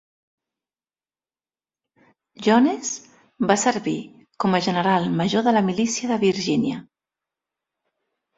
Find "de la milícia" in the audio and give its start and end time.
5.49-6.11